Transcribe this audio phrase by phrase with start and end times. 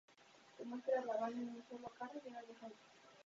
[0.57, 2.75] Se muestra a la banda en un solo carro, lleno de gente.